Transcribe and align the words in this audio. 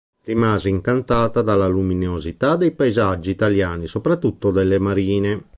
Rimase 0.23 0.67
incantata 0.67 1.43
dalla 1.43 1.67
luminosità 1.67 2.55
dei 2.55 2.71
paesaggi 2.71 3.29
italiani, 3.29 3.85
soprattutto 3.85 4.49
delle 4.49 4.79
marine. 4.79 5.45